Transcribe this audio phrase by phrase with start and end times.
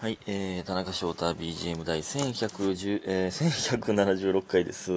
[0.00, 4.92] はい、えー、田中翔太 BGM 第1110、えー、1176回です。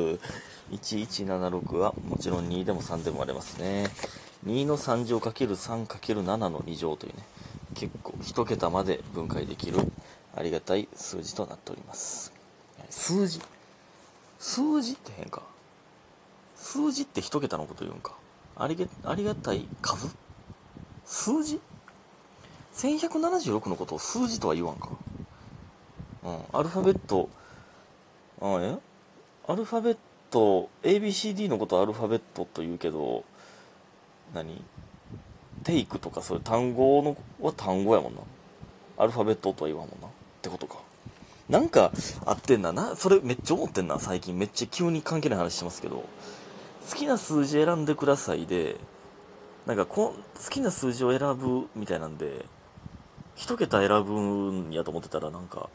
[0.69, 3.87] 1176はもちろん2でも3でも割れますね。
[4.45, 7.23] 2の3乗 ×3×7 の2乗というね、
[7.73, 9.79] 結構1桁まで分解できる
[10.35, 12.31] ありがたい数字となっております。
[12.91, 13.41] 数字？
[14.37, 15.41] 数字って変か。
[16.55, 18.13] 数字って1桁のこと言うんか。
[18.55, 20.15] ありげありがたい数？
[21.05, 21.59] 数字？
[22.81, 24.89] 1176のことを数字とは言わんか。
[26.23, 26.37] うん。
[26.51, 27.29] アルファベット、
[28.41, 28.77] あえ？
[29.47, 29.97] アルファベッ
[30.31, 33.23] ト、ABCD のことアルファベットと言うけど、
[34.33, 34.63] 何？
[35.63, 38.21] テイクとかそういう単語のは単語やもんな。
[38.97, 40.07] アルファベットとは言わんもんな。
[40.07, 40.11] っ
[40.41, 40.79] てことか。
[41.49, 41.91] なんか
[42.25, 42.95] あってんだな。
[42.95, 44.35] それめっちゃ思ってんな、最近。
[44.35, 46.03] めっちゃ急に関係ない話してますけど。
[46.89, 48.75] 好きな数字選んでくださいで、
[49.67, 52.43] なんかこ好きな数字を選ぶみたいなんで、
[53.35, 54.13] 一桁選ぶ
[54.69, 55.69] んやと思ってたらなんか、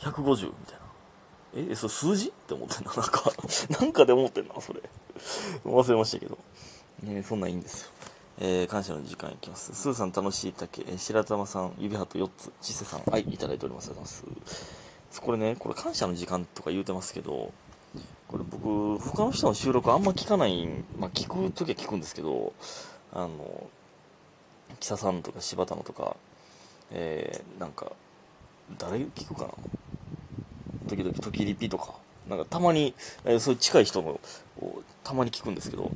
[0.00, 1.72] 150みたいな。
[1.72, 2.28] え、それ数字？
[2.28, 2.92] って思ってんな。
[2.94, 3.32] なんか、
[3.80, 4.80] なんかで思ってんな、それ。
[5.64, 6.38] 忘れましたけど。
[7.02, 7.90] ねそんなんいいんですよ。
[8.40, 9.74] えー、感謝の時間いきます。
[9.74, 13.90] スーさん楽しい竹、えー白玉さん、指ハート4つ、ちせさん、はい、いただいております。
[13.90, 15.20] ありがとうございます。
[15.20, 17.52] これね、これ感謝の時間とか言うてますけど、
[18.26, 20.66] これ僕、他の人の収録あんま聞かない、
[20.98, 22.52] まあ聞くときは聞くんですけど、
[23.12, 23.68] あの、
[24.80, 26.16] キサさんとか柴田のとか、
[26.90, 27.92] えー、なんか、
[28.78, 29.50] 誰聞くかな？
[30.88, 31.94] 時々、時リピとか、
[32.28, 34.20] なんかたまに、えーそういう近い人の
[35.02, 35.90] たまに聞くんですけど、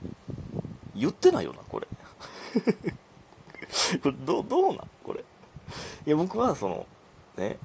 [0.94, 1.86] 言ってないよな、これ。
[4.02, 4.88] これど、どうなん？
[5.04, 5.20] これ。
[6.06, 6.86] いや、僕はその、
[7.36, 7.58] ね、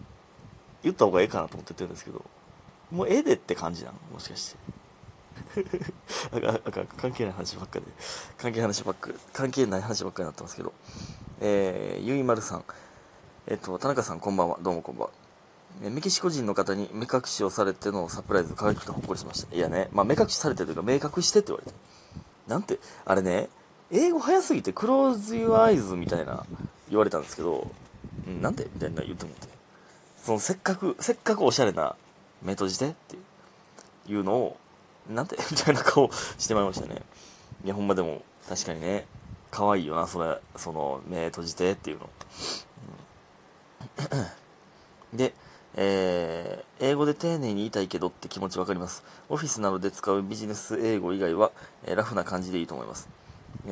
[0.84, 2.24] 言った方がええかなと思って言ってるんですけど、
[2.92, 3.94] もう絵でって感じなん？
[4.12, 4.58] もしかして。
[6.32, 7.86] あかんあか関係ない話ばっかで、
[8.38, 10.74] 関係ない話ばっか、関係ない話ばっかになってますけど、
[11.42, 12.64] えー、ゆいまるさん、
[13.46, 15.08] えっと、田中さんこんばんは、どうもこんばん
[15.84, 15.90] は。
[15.92, 19.54] メキシコ人の方に目隠しをされてのサプライズ可愛くてほっこりしました。
[19.54, 21.78] いやね、まあ目隠しされてというか、明確してって言われて。
[22.48, 23.50] なんて、あれね、
[23.92, 26.46] 英語早すぎて、クローズ・ユア・アイズみたいな
[26.90, 27.70] 言われたんですけど、
[28.28, 29.50] うんなんでみたいな言ってもって。
[30.24, 31.98] そのせっかく、せっかくおしゃれな
[32.42, 33.18] 目閉じてって
[34.10, 34.58] いうのを、
[35.10, 37.02] なんでみたいな顔してまいりましたね。
[37.66, 39.06] いや、ほんまでも、確かにね、
[39.52, 42.10] 可愛いよな、それ、その、目閉じてっていうの。
[45.14, 45.34] で、
[45.76, 49.04] えー英語で丁寧に言いたいけどって気持ちわかります。
[49.30, 51.52] オフィスなどで使うビジネス英語以外は、
[51.86, 53.08] えーラフな感じでいいと思います。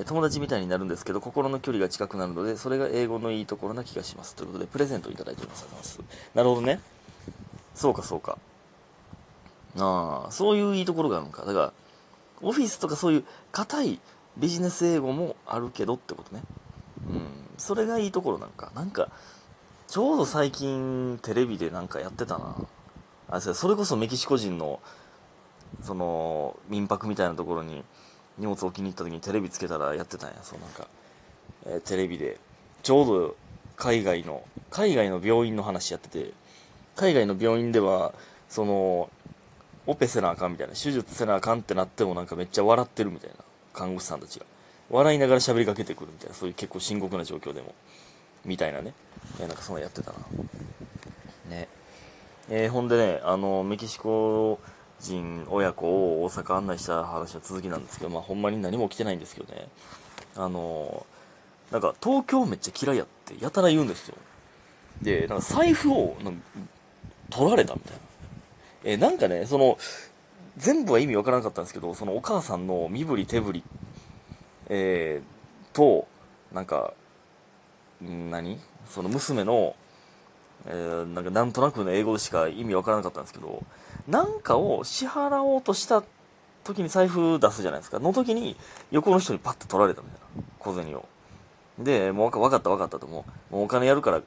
[0.06, 4.36] 友達みたいになるんですけど、心の距離が近くなるので、それが英語のいいところな気がします。
[4.36, 5.64] ということで、プレゼントをいただいております。
[5.64, 6.36] ありがとうございます。
[6.36, 6.80] なるほどね。
[7.76, 8.38] そうか、そうか。
[9.78, 11.44] ああ、そういういいところがあるのか。
[11.46, 11.74] だから、
[12.42, 14.00] オフィスとかそういう硬い
[14.38, 16.42] ビジネス英語もあるけどってことね。
[17.10, 17.28] うん。
[17.58, 18.72] それがいいところなんか。
[18.76, 19.10] なんか、
[19.92, 22.56] ちょうど最近テレビでなんかやってたな。
[23.28, 24.80] あれそれこそメキシコ人の、
[25.84, 27.84] その、民泊みたいなところに
[28.38, 30.38] 荷物置きに行った時にテレビつけたらやってたんや。
[30.44, 30.88] そうなんか、
[31.66, 32.40] えーテレビで、
[32.84, 33.36] ちょうど
[33.76, 36.32] 海外の、海外の病院の話やってて、
[36.96, 38.14] 海外の病院では、
[38.48, 39.10] その、
[39.88, 43.36] オペせなあかんみたいな、手術せなあかんってなってもなんかめっちゃ笑ってるみたいな、
[43.74, 44.46] 看護師さんたちが。
[44.90, 47.76] 笑いながら喋りかけてくるみたいな、そういう結構深刻な状況でも。
[48.46, 48.94] みたいなね。
[49.40, 50.18] えーなんかそんなやってたな。
[51.50, 51.68] ね。
[52.50, 54.60] えーほんでね、あの、メキシコ
[55.00, 59.68] 人親子を大阪案内した話は続きなんですけど、まあほんまに何も起きてないんですけどね。
[60.36, 61.06] あの、
[61.72, 64.16] なんか東京めっちゃ嫌いやって、やたら言うんですよ。
[65.02, 66.16] で、なんか財布を
[67.30, 68.00] 取られたみたいな。
[68.84, 69.78] えーなんかね、その、
[70.58, 73.64] 全部は意味わからなかったんですけど、そのお母さんの身振り手振り、
[74.70, 76.08] えーと、
[76.52, 77.01] なんか、ん
[78.02, 78.60] 何？
[78.90, 79.76] その娘の、
[80.66, 83.64] えーなんかなんとなくの英語でしか意味わからなかったんですけど、
[84.08, 86.04] なんかを支払おうとした
[86.64, 88.00] 時に財布出すじゃないですか。
[88.00, 88.56] の時に
[88.92, 90.44] 横の人にパッて取られたみたいな。
[90.60, 91.06] 小銭を。
[91.80, 94.22] で、もうわかったわかったと、もう、もうお金やるから、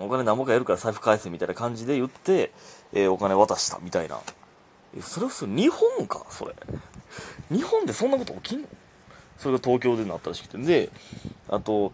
[0.00, 2.50] お金何もかやるから財布返せみたいな感じで言って、
[2.92, 4.18] えーお金渡したみたいな。
[4.96, 6.26] えそれはそれ日本か？
[6.30, 6.54] それ。
[7.50, 8.68] 日本でそんなこと起きんの？
[9.36, 10.58] それが東京でなったらしくて。
[10.58, 10.90] で、
[11.48, 11.92] あと、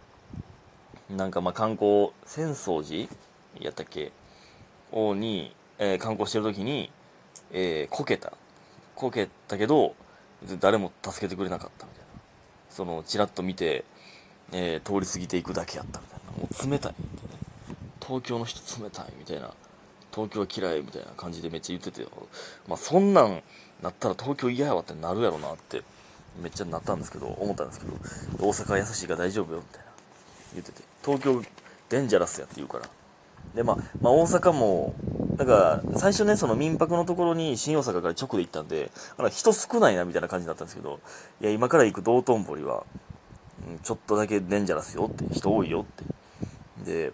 [1.10, 3.08] なんかまあ観光、浅草寺
[3.60, 4.12] やったっけ？
[4.92, 6.90] をに、えー観光してる時に、
[7.52, 8.32] えーこけた。
[8.94, 9.94] こけたけど、
[10.60, 12.06] 誰も助けてくれなかったみたいな。
[12.70, 13.84] その、ちらっと見て、
[14.52, 16.32] えー通り過ぎていくだけやったみたいな。
[16.32, 17.36] もう冷たいみたいな。
[18.00, 19.52] 東京の人冷たいみたいな。
[20.12, 22.06] 東京は嫌いみたいな感じでめっちゃ言ってて、
[22.68, 23.42] まあそんなん
[23.82, 25.82] なったら東京嫌やわってなるやろなって、
[26.40, 27.92] めっちゃなったんですけど、思ったんですけど、
[28.38, 29.90] 大阪は優しいから大丈夫よみたいな
[30.54, 31.42] 言ってて、東京
[31.90, 32.88] デンジャラスやって言うから、
[33.54, 34.94] で、まあ、まあ、大阪も、
[35.36, 41.00] だか、最初ね、その民泊のところに新大阪から直で行ったんで、あの人少ないなみたいな感じだったんですけど、
[41.40, 42.84] いや、今から行く道頓堀は、
[43.68, 46.84] うんちょっとだけデンジャラスよって、人多いよって。
[46.84, 47.12] で、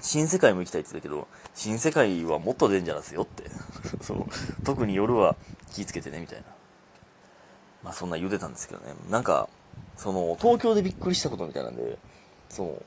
[0.00, 3.44] 新世界も行きたいって言ったけど、新世界はもっとデンジャラスよって。
[4.02, 4.28] その、
[4.64, 5.36] 特に夜は
[5.72, 6.44] 気ぃつけてね、みたいな。
[7.84, 8.94] まあそんな言うてたんですけどね。
[9.10, 9.48] なんか、
[9.96, 11.98] その、東京でびっくりしたことみたいなんで、
[12.54, 12.82] その、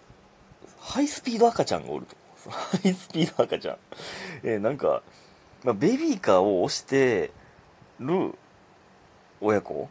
[0.79, 2.15] ハイスピード赤ちゃんがおると。
[2.49, 3.77] ハイスピード赤ちゃん。
[4.43, 5.03] えーなんか、
[5.65, 7.31] まあ、ベビーカーを押して
[7.99, 8.33] る
[9.41, 9.89] 親子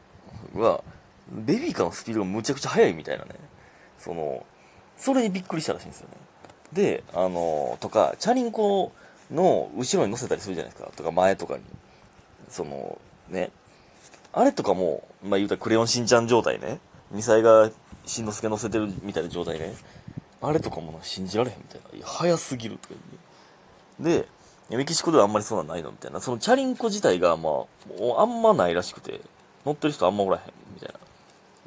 [0.54, 0.82] は、
[1.30, 3.34] ベビーカーのスピードがむちゃくちゃ速いみたいなね。
[3.98, 4.46] その、
[4.96, 6.16] それにびっくりしたらしいんですよね。
[6.72, 8.92] で、あの、とか、チャリンコ
[9.30, 10.90] の後ろに乗せたりするじゃないですか。
[10.96, 11.62] とか、前とかに。
[12.48, 12.98] その、
[13.28, 13.50] ね。
[14.32, 16.78] あれとかも、まあ言うたらクレヨンしんちゃん状態ね。
[17.14, 17.70] 2歳が
[18.04, 19.74] しんのすけ乗せてるみたいな状態ね。
[20.42, 21.98] あれとかもな信じられへんみたいな。
[21.98, 22.94] い、早すぎるとか
[24.00, 24.26] 言って。
[24.70, 26.20] で、メキシコではあんまりそんなんないのみたいな。
[26.20, 29.20] そのチャリンコ自体が、まあ、もうあんまないらしくて、
[29.64, 30.42] 乗ってる人あんまおらへん
[30.74, 30.98] みたいな。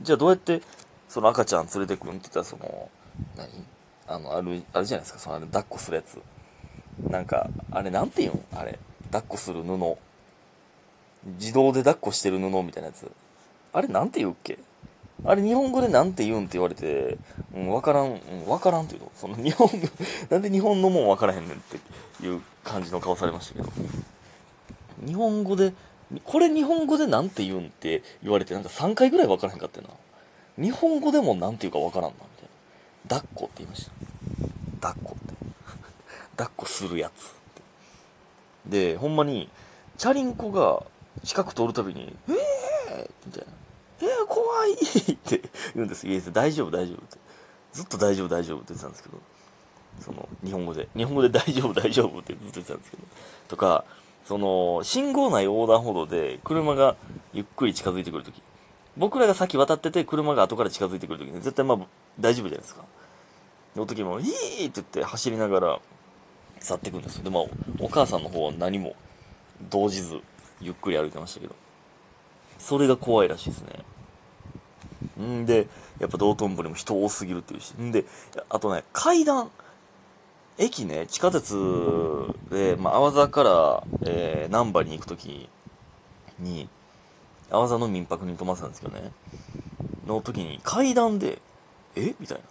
[0.02, 0.62] じゃあどうやって、
[1.08, 2.90] その赤ちゃん連れてくんって言ったら、その、
[3.36, 3.50] 何？
[4.08, 6.20] あの、ある、あるじゃないですか、その、あれ抱っこするやつ。
[7.10, 8.46] なんか、あれなんて言うん？
[8.58, 8.78] あれ。
[9.06, 9.98] 抱っこする布。
[11.40, 13.12] 自動で抱っこしてる布みたいなやつ。
[13.74, 14.60] あれなんて言うっけ？
[15.26, 17.18] あれ日本語でなんて言うんって言われて、
[17.54, 19.12] うん、わからん、うん、わからんって言うの？
[19.16, 19.78] その日本語、
[20.30, 23.70] なんで日本のもんわからへんねんっていう感じの顔されましたけど。
[25.06, 25.74] 日本語で、
[26.24, 29.88] これ日本語でなんて言うんって言われて、なんか3回ぐらいわからへんかったよ
[30.58, 30.64] な。
[30.64, 33.22] 日本語でもなんて言うかわからんな、みたいな。
[33.22, 34.88] 抱っこって言いました。
[34.90, 35.34] 抱っこって。
[36.38, 37.32] 抱っこするやつっ
[38.70, 38.94] て。
[38.94, 39.50] で、ほんまに、
[39.98, 40.84] チャリンコが
[41.24, 43.54] 近く通るたびに、えーみたいな。
[44.02, 45.42] えー、怖いって
[45.76, 46.08] 言うんです。
[46.08, 47.18] いや、大丈夫、大丈夫って。
[47.74, 49.18] ずっと大丈夫、大丈夫って言ってたんですけど、
[50.00, 50.88] その、日本語で。
[50.96, 53.04] 日本語で大丈夫、大丈夫ってずっと言ってたんですけど。
[53.48, 53.84] とか、
[54.26, 56.96] その、信号内横断歩道で車が
[57.34, 58.42] ゆっくり近づいてくるとき。
[58.98, 61.78] 僕らが先渡ってて、車が後から近づいてくるときに、絶対まあ、
[62.20, 62.84] 大丈夫じゃないですか。
[63.76, 65.80] の時も、ヒーって言って走りながら
[66.60, 67.24] 去っていくんですよ。
[67.24, 67.44] で、まあ、
[67.80, 68.96] お母さんの方は何も
[69.70, 70.20] 動じず、
[70.62, 71.56] ゆっくり歩いてましたけど。
[72.60, 73.62] それが怖いらしいです
[75.20, 75.26] ね。
[75.26, 75.68] んで、
[76.00, 77.74] やっぱ道頓堀も人多すぎるっていうし。
[77.80, 78.06] んで、
[78.50, 79.50] あとね、階段。
[80.62, 81.56] 駅ね、地下鉄
[82.52, 85.48] で、まあ、阿波座から、えー、難波に行くとき
[86.38, 86.68] に、
[87.50, 89.12] 阿波座の民泊に泊まってたんですけどね。
[90.06, 91.40] の時に階段で、
[91.96, 92.14] え？
[92.20, 92.44] みたいな。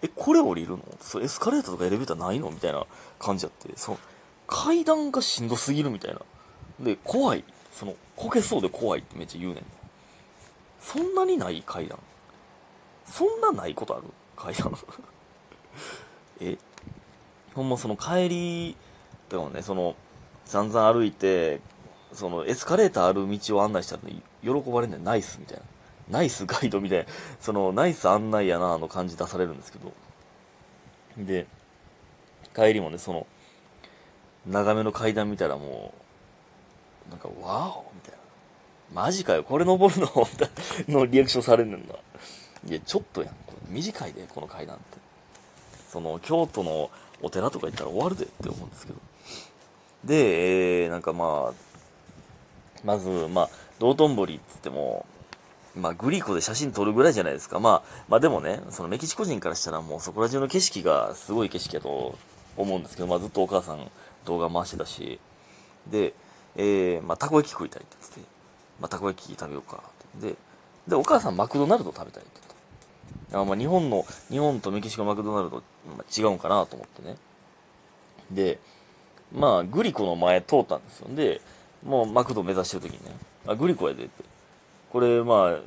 [0.00, 0.80] え、これ降りるの？
[1.00, 2.50] そエスカレーターとかエレベーターないの？
[2.50, 2.86] みたいな
[3.18, 3.98] 感じやって、そう、
[4.46, 6.20] 階段がしんどすぎるみたいな。
[6.80, 7.44] で、怖い。
[7.70, 9.64] その、こけそうで怖いってめっちゃ言うねん。
[10.80, 11.98] そんなにない階段？
[13.04, 14.04] そんなないことある
[14.36, 14.72] 階段？
[16.40, 16.56] え？
[17.54, 18.76] ほんまその帰り
[19.28, 19.96] とかもね、その、
[20.44, 21.60] 散々歩いて、
[22.12, 25.64] そのエスカレーターある道を案内したら、ね、喜ばれんねんナイスみたいな。
[26.08, 27.06] ナイスガイドみたいな、
[27.40, 29.92] そのナイス案内やなの感じ出されるんですけど。
[31.18, 31.46] で、
[32.54, 33.26] 帰りもね、その、
[34.46, 36.02] 長めの階段見たらもう、
[37.10, 39.02] なんか、ワオみたいな。
[39.02, 40.06] マジかよ、これ登るの？
[40.16, 40.50] みたい
[40.88, 41.94] なのリアクションされんねんな。
[42.68, 43.34] いや、ちょっとやん。
[43.46, 44.98] これ短いで、この階段って。
[45.90, 46.90] その、京都の
[47.22, 48.98] お寺とか行ったら終わるでって思うんですけど。
[50.04, 51.54] で、えー、なんかまあ、
[52.84, 55.06] まず、まあ、道頓堀って言っても、
[55.74, 57.60] まあ、グリコで写真撮るぐらいじゃないですか。
[57.60, 62.18] まあ、まあでもね、そのメキシコ人からしたらもうそこら中の景色がすごい景色やと
[62.56, 63.90] 思うんですけど、まあずっとお母さん
[64.26, 65.18] 動画回してたし、
[65.90, 66.12] で、
[66.56, 68.26] えー、まあたこ焼き食いたいって言ってて、
[68.80, 69.82] まあたこ焼き食べようか
[70.18, 70.28] って。
[70.28, 70.36] で、
[70.88, 73.36] で、お母さんマクドナルド食べたいって言って。
[73.36, 75.62] あまあ日本の、日本とメキシコマクドナルド、
[75.96, 77.16] まあ、違うんかなと思ってね。
[78.30, 78.58] で、
[79.32, 81.08] まあグリコの前通ったんですよ。
[81.14, 81.40] で、
[81.84, 83.16] もうマクド目指してる時にね、
[83.46, 84.24] あ、グリコやでって。
[84.92, 85.60] これ、まあ、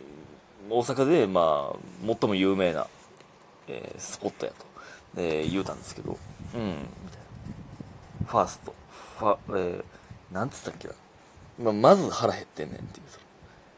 [0.70, 2.88] 大阪で、まあ、最も有名な、
[3.68, 4.66] えースポットやと、
[5.18, 6.18] えー言うたんですけど、
[6.54, 7.20] うん、みたい
[8.22, 8.28] な。
[8.28, 8.76] ファースト、
[9.18, 9.84] ファ、えー
[10.32, 10.94] なんつったっけな？
[11.60, 13.06] ま、まず腹減ってんねんっていう。
[13.10, 13.26] その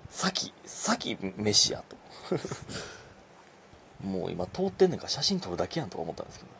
[0.09, 1.95] 先、先飯やと。
[4.05, 6.51] もう今通ってんねんから写真撮るだけやんとか思ったんですけど。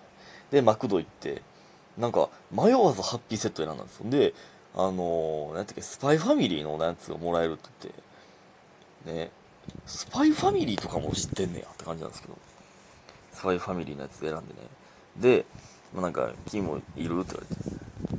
[0.52, 1.42] で、マクド行って、
[1.98, 4.10] なんか、迷わずハッピーセット選んだんですよ。
[4.10, 4.34] で、
[4.76, 7.70] あのー、なんていうか、スパイファミリーのやつがもらえるって
[9.06, 9.32] 言って、ね、
[9.86, 12.38] スパイファミリーとかも知ってんねやって感じなんですけど、
[13.34, 14.60] スパイファミリーのやつ選んでね。
[15.18, 15.46] で、
[15.94, 17.77] まあ、なんか、君もいるって言われて。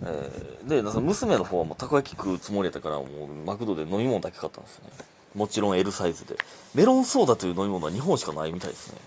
[0.08, 4.90] えー、で、なんか娘の方はもうたこ焼き食うつもりやったから、もうマクドで飲み物だけ買ったんですよね。
[5.34, 6.36] もちろん L サイズで。
[6.74, 8.98] メロンソーダという飲み物は日本しかないみたいですね。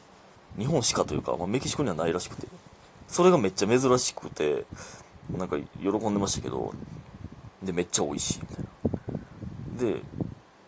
[0.58, 2.48] 日本しかというか、まあ、メキシコにはないらしくて。
[3.08, 4.66] それがめっちゃ珍しくて、
[5.36, 6.74] なんか喜んでましたけど、
[7.64, 8.66] で、めっちゃ美味しいみたい
[9.78, 9.94] な。
[9.94, 10.02] で、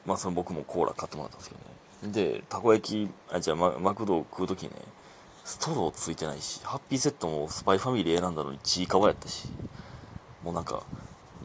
[0.06, 2.34] まあその僕もコーラ買ってもらったんですけどね。
[2.34, 4.72] で、たこ焼き、あ、じゃあママクドを食うときね、
[5.46, 9.48] ストローついてないし、ハッピーセットもスパイファミリー選んだのにちいかわやったし、
[10.44, 10.84] もうなんか、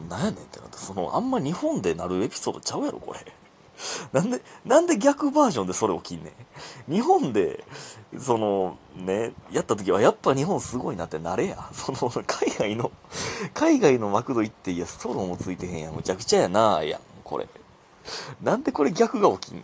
[0.09, 3.19] なんやねんってなって、その、あんま日本でなるエピソードちゃうやろ、これ。
[4.11, 6.33] なんで、なんで逆バージョンでそれ起きんね
[6.89, 6.93] ん。
[6.93, 7.63] 日本で、
[8.19, 11.69] その、ね、やった時はやっぱ日本すごいなってなれや。
[11.73, 12.91] その、海外の、
[13.53, 15.93] 海外のマクド行って、いや、ストローもついてへんやん。
[15.93, 17.47] むちゃくちゃやなやん、これ。
[18.41, 19.61] なんでこれ逆が起きんね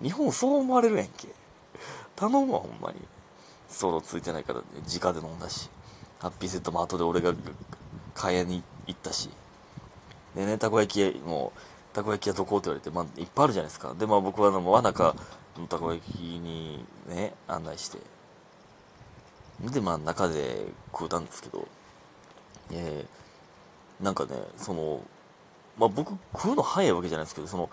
[0.00, 0.04] ん。
[0.04, 1.28] 日本そう思われるやんけ。
[2.16, 3.00] 頼むわ、ほんまに。
[3.68, 5.68] ストローついてないから、ね、直で飲んだし。
[6.20, 7.34] ハッピーセットも後で俺が
[8.14, 9.30] 買いに行ったし。
[10.34, 11.52] でね、たこ焼きも、
[11.92, 13.94] たこ焼き屋どこって言われて、まあ、いっぱいあるじゃないですか。
[13.94, 15.14] で、まあ僕はあの、輪中
[15.58, 17.98] のたこ焼きにね、案内して、
[19.60, 21.68] で、まあ中で食うたんですけど、
[22.72, 25.00] えー、なんかね、その、
[25.78, 27.70] まあ僕食うの早いわけじゃないですけど、その、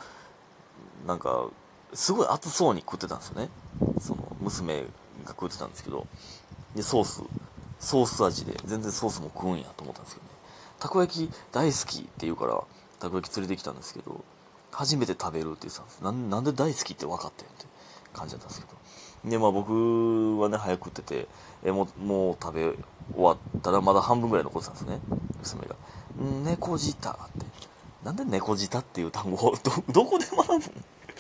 [1.07, 1.47] なんか、
[1.93, 3.49] すごい熱そうに食ってたんですよね。
[3.99, 6.05] その、娘が食ってたんですけど、
[6.75, 7.23] で、ソース、
[7.81, 10.31] ソース味で、全然ソースも食うんやと思ったんですけどね。
[10.79, 12.63] たこ焼き大好きって言うから、
[12.99, 14.23] たこ焼き連れてきたんですけど、
[14.71, 16.03] 初めて食べるって言ってたんです。
[16.03, 17.65] なんなんで大好きって分かったよって
[18.13, 18.67] 感じだったんですけ
[19.25, 19.29] ど。
[19.29, 21.27] で、まあ僕はね、早く食ってて、
[21.63, 22.77] えもう、もう食べ終
[23.15, 24.99] わったらまだ半分ぐらい残ってたんですね。
[25.39, 25.75] 娘が。
[26.43, 27.45] 猫舌って。
[28.03, 30.59] なんで猫舌っていう単語をど、どこで学ぶん？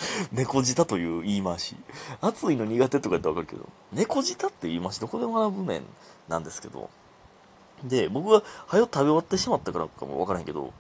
[0.31, 1.75] 猫舌という言い回し。
[2.21, 5.85] 暑いの苦手とか言ったらわかるけど、猫舌って言い回しどこで学ぶねん
[6.27, 6.89] なんですけど。
[7.83, 10.73] で、僕は早く食べ終わってしまったからかもわからへんけど、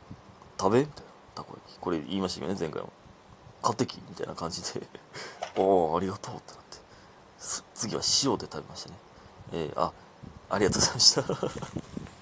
[0.59, 1.11] 食べみたいな。
[1.35, 1.79] たこ焼き。
[1.79, 2.91] これ言いましたけどね、前回も。
[3.61, 4.81] 買ってきみたいな感じで
[5.55, 6.77] おー、ありがとうってなって。
[7.75, 8.95] 次は塩で食べましたね。
[9.53, 9.93] えー、あ、
[10.49, 11.15] ありがとうございまし
[11.81, 11.90] た